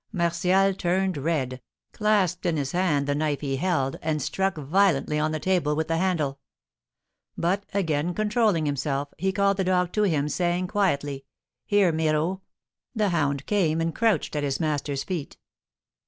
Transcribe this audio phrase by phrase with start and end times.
[0.11, 1.61] Martial turned red,
[1.93, 5.87] clasped in his hand the knife he held, and struck violently on the table with
[5.89, 6.39] the handle;
[7.37, 11.23] but, again controlling himself, he called the dog to him, saying, quietly,
[11.67, 12.41] "Here, Miraut!"
[12.95, 15.37] The hound came, and crouched at his master's feet.